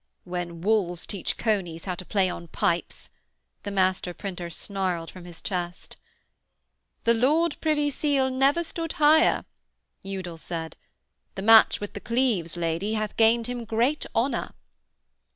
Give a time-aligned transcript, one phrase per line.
[0.23, 3.11] 'When wolves teach conies how to play on pipes,'
[3.61, 5.95] the master printer snarled from his chest.
[7.03, 9.45] 'The Lord Privy Seal never stood higher,'
[10.03, 10.75] Udal said.
[11.35, 14.55] 'The match with the Cleves Lady hath gained him great honour.'